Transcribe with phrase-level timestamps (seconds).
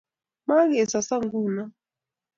[0.45, 1.63] Mo kei soso nguno?